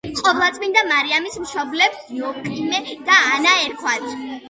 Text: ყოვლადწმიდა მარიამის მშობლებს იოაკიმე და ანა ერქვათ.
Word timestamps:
ყოვლადწმიდა 0.19 0.83
მარიამის 0.91 1.37
მშობლებს 1.43 2.03
იოაკიმე 2.17 2.83
და 3.13 3.23
ანა 3.39 3.57
ერქვათ. 3.71 4.15